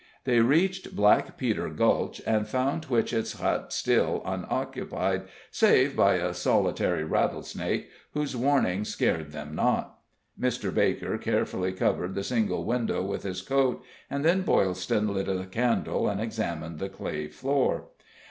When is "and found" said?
2.25-2.81